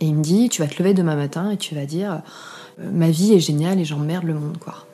[0.04, 2.22] et il me dit, tu vas te lever demain matin et tu vas dire,
[2.78, 4.86] euh, ma vie est géniale et j'emmerde le monde, quoi.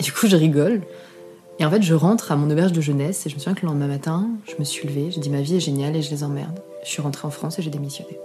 [0.00, 0.80] Et du coup, je rigole.
[1.58, 3.60] Et en fait, je rentre à mon auberge de jeunesse et je me souviens que
[3.60, 6.10] le lendemain matin, je me suis levée, j'ai dit, ma vie est géniale et je
[6.10, 6.58] les emmerde.
[6.82, 8.18] Je suis rentrée en France et j'ai démissionné.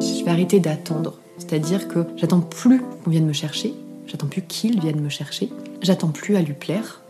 [0.00, 1.14] Je vais arrêter d'attendre.
[1.38, 3.74] C'est-à-dire que j'attends plus qu'on vienne me chercher,
[4.06, 5.48] J'attends plus qu'il vienne me chercher.
[5.82, 7.00] J'attends plus à lui plaire.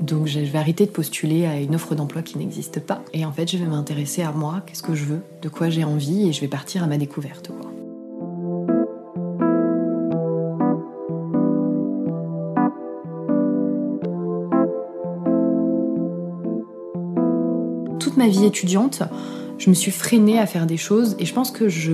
[0.00, 3.02] Donc je vais arrêter de postuler à une offre d'emploi qui n'existe pas.
[3.14, 5.84] Et en fait, je vais m'intéresser à moi, qu'est-ce que je veux, de quoi j'ai
[5.84, 7.50] envie, et je vais partir à ma découverte.
[17.98, 19.04] Toute ma vie étudiante,
[19.56, 21.92] je me suis freinée à faire des choses et je pense que je,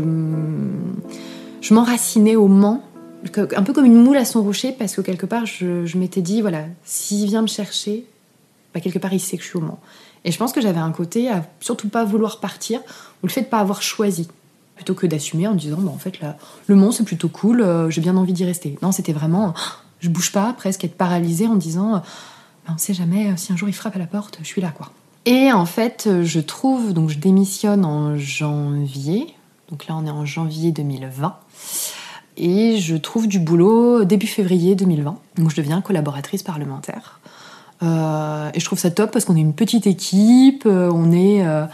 [1.71, 2.83] m'enracinais au Mans
[3.57, 6.41] un peu comme une moule à son rocher, parce que quelque part, je, m'étais dit,
[6.41, 8.05] voilà, s'il vient me chercher,
[8.75, 9.81] bah, quelque part, il sait que je suis au Mans.
[10.25, 12.81] Et je pense que j'avais un côté à surtout pas vouloir partir,
[13.23, 14.29] ou le fait de pas avoir choisi,
[14.77, 17.91] plutôt que d'assumer en disant, bah, en fait, là, le Mans, c'est plutôt cool, euh,
[17.91, 18.79] j'ai bien envie d'y rester.
[18.83, 19.55] Non, c'était vraiment,
[20.01, 23.57] je bouge pas, presque être paralysée en disant, bah, on sait jamais, euh, si un
[23.57, 24.93] jour il frappe à la porte, je suis là, quoi.
[25.25, 29.27] Et en fait, je trouve, donc je démissionne en janvier,
[29.69, 31.37] donc là on est en janvier 2020
[32.38, 35.18] et je trouve du boulot début février 2020.
[35.37, 37.20] Donc je deviens collaboratrice parlementaire.
[37.83, 41.46] Euh, et je trouve ça top parce qu'on est une petite équipe, euh, on est,
[41.46, 41.64] euh,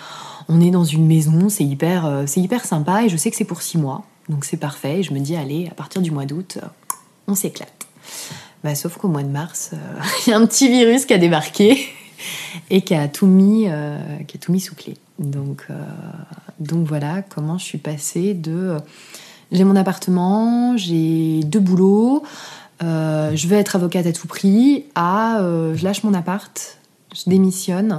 [0.48, 3.62] on est dans une maison, c'est hyper, hyper sympa et je sais que c'est pour
[3.62, 4.04] six mois.
[4.28, 6.58] Donc c'est parfait et je me dis, allez, à partir du mois d'août,
[7.26, 7.86] on s'éclate.
[8.62, 9.72] Bah, sauf qu'au mois de mars,
[10.26, 11.86] il y a un petit virus qui a débarqué
[12.70, 13.68] et qui a tout mis,
[14.26, 14.94] qui a tout mis sous clé.
[15.18, 15.66] Donc,
[16.58, 18.78] donc voilà comment je suis passée de
[19.54, 22.24] j'ai mon appartement, j'ai deux boulots,
[22.82, 26.78] euh, je veux être avocate à tout prix, à euh, je lâche mon appart,
[27.14, 27.98] je démissionne,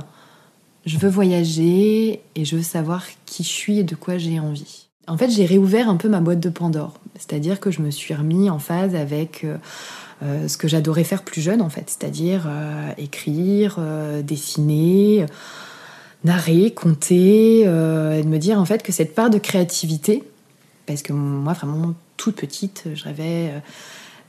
[0.85, 4.87] je veux voyager et je veux savoir qui je suis et de quoi j'ai envie.
[5.07, 8.13] En fait, j'ai réouvert un peu ma boîte de Pandore, c'est-à-dire que je me suis
[8.13, 9.45] remis en phase avec
[10.23, 12.49] euh, ce que j'adorais faire plus jeune, en fait, c'est-à-dire
[12.97, 13.79] écrire,
[14.23, 15.25] dessiner,
[16.25, 17.65] narrer, compter, et
[18.23, 20.23] de me dire en fait que cette part de créativité,
[20.85, 23.59] parce que moi, vraiment, toute petite, je rêvais euh,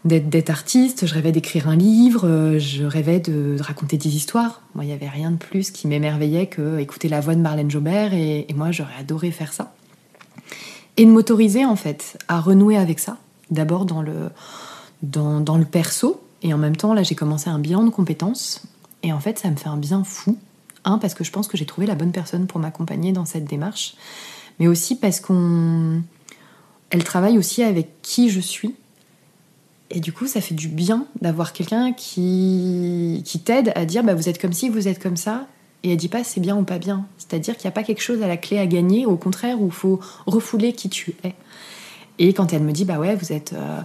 [0.05, 4.62] d'être artiste, je rêvais d'écrire un livre, euh, je rêvais de, raconter des histoires.
[4.75, 7.71] Moi, il n'y avait rien de plus qui m'émerveillait que écouter la voix de Marlène
[7.71, 9.75] Jobert, et, moi, j'aurais adoré faire ça.
[10.97, 13.19] Et de m'autoriser, en fait, à renouer avec ça.
[13.51, 14.31] D'abord dans le,
[15.03, 18.62] dans, dans, le perso, et en même temps, là, j'ai commencé un bilan de compétences,
[19.03, 20.38] et en fait, ça me fait un bien fou.
[20.85, 23.45] Un, parce que je pense que j'ai trouvé la bonne personne pour m'accompagner dans cette
[23.45, 23.97] démarche,
[24.59, 26.03] mais aussi parce qu'on
[26.90, 28.75] elle travaille aussi avec qui je suis.
[29.90, 34.14] Et du coup, ça fait du bien d'avoir quelqu'un qui, qui t'aide à dire bah,
[34.14, 35.46] vous êtes comme ci, vous êtes comme ça.
[35.83, 37.07] Et elle dit pas c'est bien ou pas bien.
[37.18, 39.66] C'est-à-dire qu'il n'y a pas quelque chose à la clé à gagner, au contraire, où
[39.66, 41.35] il faut refouler qui tu es.
[42.18, 43.81] Et quand elle me dit bah ouais, vous êtes euh,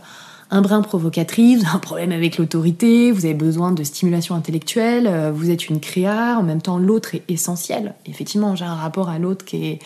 [0.50, 5.52] un brin provocatrice, un problème avec l'autorité, vous avez besoin de stimulation intellectuelle, euh, vous
[5.52, 7.94] êtes une créa, en même temps l'autre est essentiel.
[8.08, 9.80] Effectivement, j'ai un rapport à l'autre qui est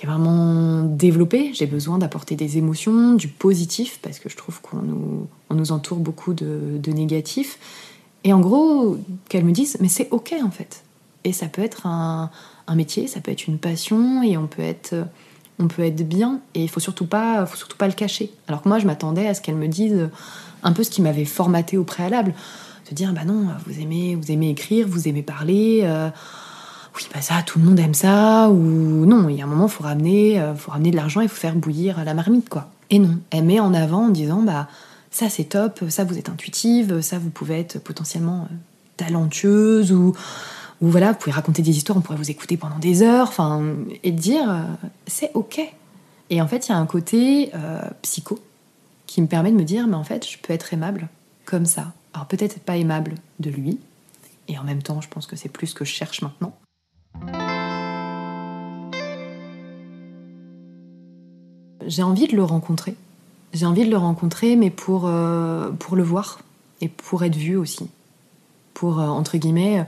[0.00, 1.50] qui est vraiment développé.
[1.52, 5.72] J'ai besoin d'apporter des émotions, du positif, parce que je trouve qu'on nous, on nous
[5.72, 7.58] entoure beaucoup de, de négatifs.
[8.24, 8.96] Et en gros,
[9.28, 10.84] qu'elle me dise, mais c'est ok en fait.
[11.24, 12.30] Et ça peut être un,
[12.66, 14.94] un, métier, ça peut être une passion, et on peut être,
[15.58, 18.32] on peut être bien, et il faut surtout pas, faut surtout pas le cacher.
[18.48, 20.08] Alors que moi, je m'attendais à ce qu'elle me dise
[20.62, 22.32] un peu ce qui m'avait formaté au préalable,
[22.88, 25.80] de dire, bah non, vous aimez, vous aimez écrire, vous aimez parler.
[25.82, 26.08] Euh,
[26.96, 29.66] oui, bah ça, tout le monde aime ça, ou non, il y a un moment,
[29.66, 32.70] il faut ramener, euh, faut ramener de l'argent, il faut faire bouillir la marmite, quoi.
[32.90, 34.68] Et non, elle met en avant en disant, bah,
[35.10, 38.54] ça c'est top, ça vous êtes intuitive, ça vous pouvez être potentiellement euh,
[38.96, 40.14] talentueuse, ou,
[40.80, 43.62] ou voilà, vous pouvez raconter des histoires, on pourrait vous écouter pendant des heures, enfin,
[44.02, 44.62] et dire, euh,
[45.06, 45.60] c'est ok.
[46.30, 47.50] Et en fait, il y a un côté
[48.02, 48.38] psycho
[49.08, 51.08] qui me permet de me dire, mais en fait, je peux être aimable
[51.44, 51.92] comme ça.
[52.14, 53.80] Alors peut-être pas aimable de lui,
[54.46, 56.52] et en même temps, je pense que c'est plus ce que je cherche maintenant.
[61.86, 62.94] J'ai envie de le rencontrer.
[63.52, 66.40] J'ai envie de le rencontrer, mais pour, euh, le voir
[66.80, 67.88] et pour être vu aussi.
[68.74, 69.86] Pour, euh, guillemets,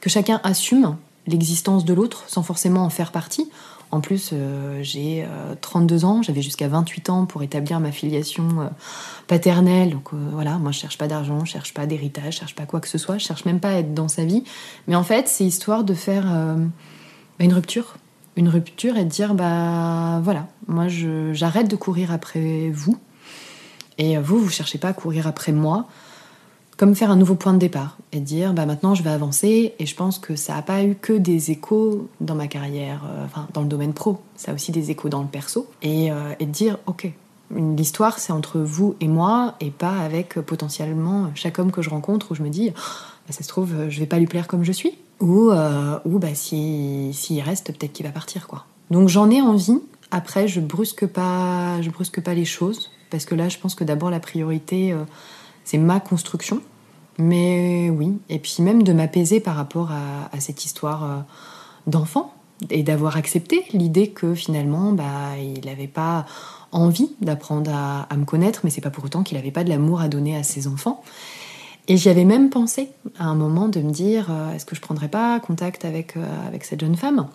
[0.00, 3.50] que chacun assume l'existence de l'autre sans forcément en faire partie.
[3.92, 5.26] En plus, euh, j'ai
[5.60, 8.70] 32 ans, j'avais jusqu'à 28 ans pour établir ma filiation
[9.26, 9.90] paternelle.
[9.90, 12.80] Donc voilà, moi je cherche pas d'argent, je cherche pas d'héritage, je cherche pas quoi
[12.80, 14.44] que ce soit, je cherche même pas à être dans sa vie.
[14.86, 17.96] Mais en fait, c'est histoire de faire bah, une rupture
[18.36, 20.86] une rupture et de dire bah voilà, moi
[21.32, 22.96] j'arrête de courir après vous
[23.98, 25.86] et vous vous cherchez pas à courir après moi.
[26.80, 29.84] Comme faire un nouveau point de départ et dire bah maintenant je vais avancer et
[29.84, 33.46] je pense que ça n'a pas eu que des échos dans ma carrière, euh, enfin
[33.52, 36.46] dans le domaine pro, ça a aussi des échos dans le perso et, euh, et
[36.46, 37.12] de dire ok
[37.54, 41.90] l'histoire c'est entre vous et moi et pas avec euh, potentiellement chaque homme que je
[41.90, 42.76] rencontre où je me dis bah,
[43.28, 47.42] ça se trouve je vais pas lui plaire comme je suis ou, ou bah, s'il
[47.42, 48.46] reste, peut-être qu'il va partir.
[48.46, 48.64] quoi.
[48.90, 49.82] Donc j'en ai envie.
[50.10, 53.84] Après, je brusque pas, je brusque pas les choses parce que là, je pense que
[53.84, 54.94] d'abord la priorité,
[55.64, 56.60] c'est ma construction.
[57.18, 61.18] Mais oui, et puis même de m'apaiser par rapport à, cette histoire euh,
[61.86, 62.32] d'enfant
[62.70, 66.24] et d'avoir accepté l'idée que finalement, bah, il n'avait pas
[66.72, 70.00] envie d'apprendre à, me connaître, mais c'est pas pour autant qu'il n'avait pas de l'amour
[70.00, 71.02] à donner à ses enfants.
[71.88, 74.80] Et j'y avais même pensé à un moment de me dire euh, est-ce que je
[74.80, 77.26] prendrais pas contact avec, euh, avec cette jeune femme?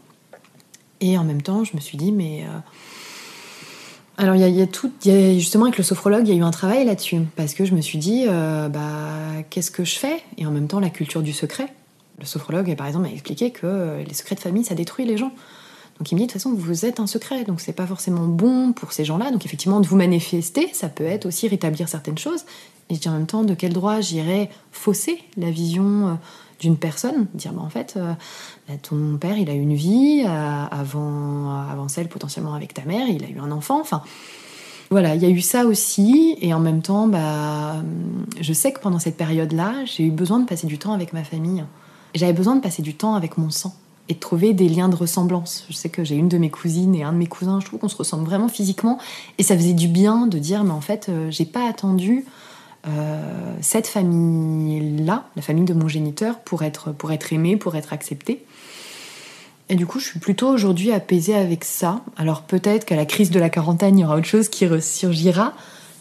[1.01, 2.45] Et en même temps, je me suis dit mais.
[4.17, 4.91] Alors, il y, a, tout.
[5.03, 7.19] Justement, avec le sophrologue, il y a eu un travail là-dessus.
[7.35, 8.79] Parce que je me suis dit bah,
[9.49, 10.23] qu'est-ce que je fais?
[10.37, 11.67] Et en même temps, la culture du secret.
[12.17, 15.33] Le sophrologue, par exemple, m'a expliqué que les secrets de famille, ça détruit les gens.
[15.99, 18.25] Donc il me dit de toute façon vous êtes un secret, donc c'est pas forcément
[18.25, 19.31] bon pour ces gens-là.
[19.31, 22.43] Donc effectivement de vous manifester, ça peut être aussi rétablir certaines choses.
[22.89, 26.13] Et je dis en même temps, de quel droit j'irais fausser la vision euh,
[26.59, 28.13] d'une personne Dire, bah, en fait, euh,
[28.67, 32.83] bah, ton père, il a eu une vie euh, avant, avant celle potentiellement avec ta
[32.83, 34.01] mère, il a eu un enfant, enfin...
[34.91, 37.77] Voilà, il y a eu ça aussi, et en même temps, bah,
[38.39, 41.23] je sais que pendant cette période-là, j'ai eu besoin de passer du temps avec ma
[41.23, 41.63] famille.
[42.13, 43.73] J'avais besoin de passer du temps avec mon sang
[44.09, 45.65] et de trouver des liens de ressemblance.
[45.69, 47.79] Je sais que j'ai une de mes cousines et un de mes cousins, je trouve
[47.79, 48.99] qu'on se ressemble vraiment physiquement,
[49.39, 52.44] et ça faisait du bien de dire, mais en fait, j'ai pas attendu euh,
[53.61, 58.45] cette famille-là, la famille de mon géniteur, pour être, pour être aimée, pour être acceptée.
[59.69, 62.01] Et du coup, je suis plutôt aujourd'hui apaisée avec ça.
[62.17, 65.53] Alors peut-être qu'à la crise de la quarantaine, il y aura autre chose qui ressurgira.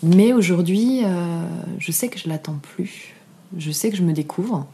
[0.03, 1.47] Mais aujourd'hui, euh,
[1.79, 3.15] je sais que je l'attends plus.
[3.57, 4.67] Je sais que je me découvre,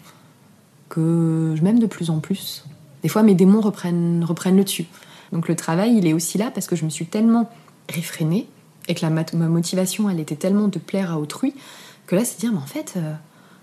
[0.88, 2.64] que je m'aime de plus en plus.
[3.02, 4.86] Des fois, mes démons reprennent, reprennent le dessus.
[5.32, 7.48] Donc le travail, il est aussi là parce que je me suis tellement
[7.88, 8.48] réfrénée
[8.88, 11.54] et que ma motivation, elle était tellement de plaire à autrui
[12.10, 13.14] que là, c'est dire, mais en fait, euh,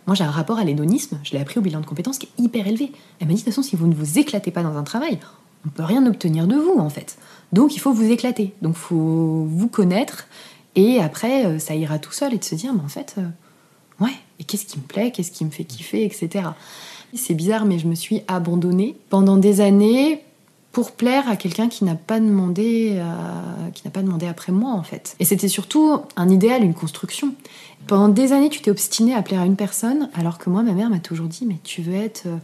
[0.07, 2.41] moi j'ai un rapport à l'hédonisme, je l'ai appris au bilan de compétences qui est
[2.41, 2.93] hyper élevé.
[3.19, 5.19] Elle m'a dit, de toute façon, si vous ne vous éclatez pas dans un travail,
[5.65, 7.17] on peut rien obtenir de vous, en fait.
[7.51, 8.53] Donc il faut vous éclater.
[8.61, 10.27] Donc faut vous connaître,
[10.75, 13.27] et après, euh, ça ira tout seul, et de se dire, mais en fait, euh,
[13.99, 16.49] ouais, et qu'est-ce qui me plaît, qu'est-ce qui me fait kiffer, etc.
[17.13, 20.23] C'est bizarre, mais je me suis abandonnée pendant des années
[20.77, 24.73] pour plaire à quelqu'un qui n'a pas demandé euh, qui n'a pas demandé après moi
[24.73, 25.15] en fait.
[25.19, 27.33] Et c'était surtout un idéal, une construction.
[27.87, 30.73] Pendant des années, tu t'es obstiné à plaire à une personne, alors que moi, ma
[30.73, 32.37] mère m'a toujours dit mais tu veux être euh,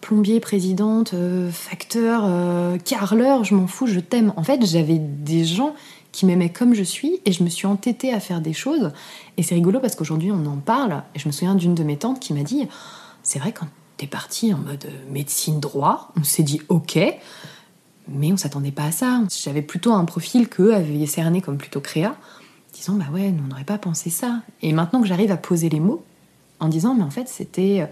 [0.00, 2.30] plombier, présidente, euh, facteur,
[2.84, 4.32] carreleur, je m'en fous, je t'aime.
[4.36, 5.74] En fait, j'avais des gens
[6.12, 8.92] qui m'aimait comme je suis et je me suis entêtée à faire des choses.
[9.36, 11.96] Et c'est rigolo parce qu'aujourd'hui on en parle et je me souviens d'une de mes
[11.96, 12.68] tantes qui m'a dit
[13.24, 17.00] c'est vrai quand t'es partie en mode médecine droit, on s'est dit ok,
[18.10, 19.22] mais on s'attendait pas à ça.
[19.42, 22.16] J'avais plutôt un profil qu'eux avaient cerné comme plutôt créa,
[22.74, 24.42] disant bah ouais, on n'aurait pas pensé ça.
[24.62, 26.02] Et maintenant que j'arrive à poser les mots
[26.58, 27.88] en disant mais en fait c'était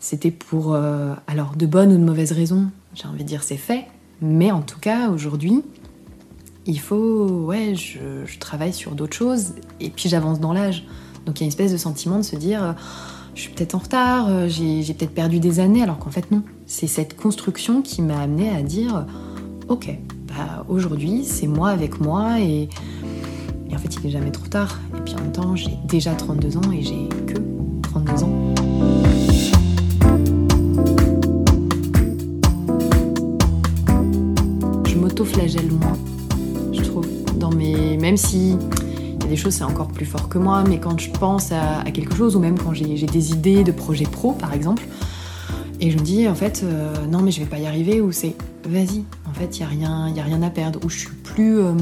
[0.00, 3.56] c'était pour euh, alors de bonnes ou de mauvaises raisons, j'ai envie de dire c'est
[3.56, 3.86] fait,
[4.20, 5.62] mais en tout cas aujourd'hui
[6.68, 10.84] il faut, ouais, je, travaille sur d'autres choses et puis j'avance dans l'âge.
[11.24, 12.72] Donc il y a une espèce de sentiment de se dire, euh,
[13.34, 16.42] je suis peut-être en retard, euh, j'ai, peut-être perdu des années, alors qu'en fait non.
[16.70, 19.06] C'est cette construction qui m'a amené à dire,
[19.68, 19.88] ok,
[20.28, 22.68] bah, aujourd'hui c'est moi avec moi et,
[23.70, 24.78] et en fait il n'est jamais trop tard.
[24.94, 27.38] Et puis en même temps j'ai déjà 32 ans et j'ai que
[27.80, 28.54] 32 ans.
[34.86, 35.96] Je m'auto-flagelle moins
[37.38, 37.96] dans mes...
[37.96, 38.58] Même si
[39.14, 41.50] il y a des choses, c'est encore plus fort que moi, mais quand je pense
[41.50, 44.82] à, quelque chose, ou même quand j'ai des idées de projets pro, par exemple,
[45.80, 48.12] et je me dis, en fait, euh, non, mais je vais pas y arriver, ou
[48.12, 50.98] c'est, vas-y, en fait, il n'y a, rien, y a rien à perdre, ou je
[50.98, 51.74] suis plus, euh,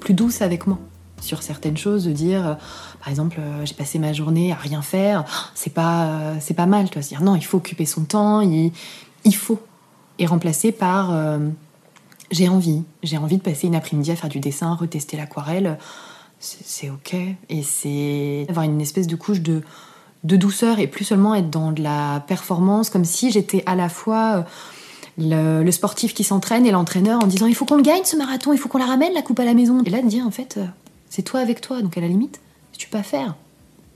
[0.00, 0.78] plus douce avec moi
[1.20, 2.54] sur certaines choses, de dire, euh,
[3.00, 6.94] par exemple, j'ai passé ma journée à rien faire, c'est pas, c'est pas mal, tu
[6.94, 8.72] vois, se dire, non, il faut occuper son temps, il,
[9.24, 9.60] il faut,
[10.18, 11.12] et remplacer par
[12.30, 12.82] j'ai envie.
[13.02, 15.78] J'ai envie de passer une après-midi à faire du dessin, retester l'aquarelle.
[16.40, 17.14] C'est ok.
[17.48, 19.62] Et c'est avoir une espèce de couche de,
[20.24, 23.88] de douceur et plus seulement être dans de la performance, comme si j'étais à la
[23.88, 24.44] fois
[25.18, 28.52] euh, le, sportif qui s'entraîne et l'entraîneur en disant il faut qu'on gagne ce marathon,
[28.52, 29.82] il faut qu'on la ramène la coupe à la maison.
[29.84, 30.64] Et là de dire en fait euh,
[31.10, 32.40] c'est toi avec toi, donc à la limite,
[32.76, 33.36] tu peux pas faire,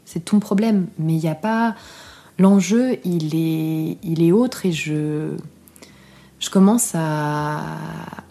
[0.05, 0.87] c'est ton problème.
[0.99, 1.75] Mais il n'y a pas
[2.39, 5.37] l'enjeu, il est, il est autre et je
[6.41, 7.77] je commence à,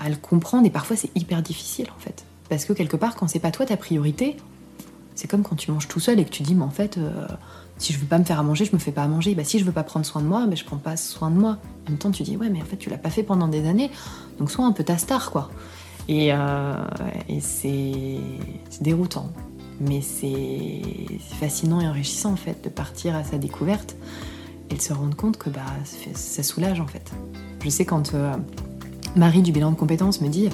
[0.07, 2.23] le comprendre et parfois c'est hyper difficile en fait.
[2.47, 4.37] Parce que quelque part, quand c'est pas toi ta priorité,
[5.15, 7.27] c'est comme quand tu manges tout seul et que tu dis, mais en fait, euh,
[7.77, 9.35] si je veux pas me faire à manger, je me fais pas à manger.
[9.35, 11.37] Bah, si je veux pas prendre soin de moi, mais je prends pas soin de
[11.37, 11.57] moi.
[11.87, 13.67] En même temps, tu dis, ouais, mais en fait, tu l'as pas fait pendant des
[13.67, 13.91] années,
[14.39, 15.49] donc sois un peu ta star, quoi.
[16.07, 16.73] Et, euh,
[17.39, 18.17] c'est
[18.81, 19.29] déroutant.
[19.79, 20.81] Mais c'est
[21.39, 23.95] fascinant et enrichissant, en fait, de partir à sa découverte
[24.69, 25.61] et de se rendre compte que bah,
[26.13, 27.11] ça soulage, en fait.
[27.63, 28.35] Je sais quand euh,
[29.15, 30.49] Marie du bilan de compétences me dit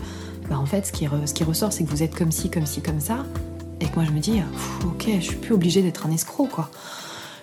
[0.49, 2.65] bah en fait ce qui, ce qui ressort c'est que vous êtes comme ci, comme
[2.65, 3.25] ci, comme ça
[3.79, 4.41] et que moi je me dis
[4.85, 6.69] ok je suis plus obligée d'être un escroc quoi.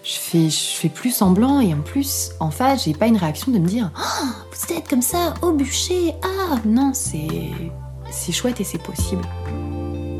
[0.02, 3.66] Je fais, plus semblant et en plus en face j'ai pas une réaction de me
[3.66, 7.28] dire oh, vous êtes comme ça au bûcher ah non c'est
[8.10, 9.22] c'est chouette et c'est possible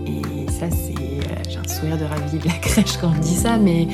[0.07, 3.37] et ça c'est euh, j'ai un sourire de ravi de la crèche quand je dis
[3.37, 3.88] ça mais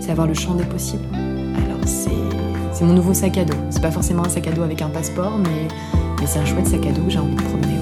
[0.00, 2.10] c'est avoir le champ des possibles alors c'est
[2.74, 3.54] c'est mon nouveau sac à dos.
[3.70, 5.68] C'est pas forcément un sac à dos avec un passeport, mais,
[6.20, 7.74] mais c'est un chouette sac à dos que j'ai envie de promener.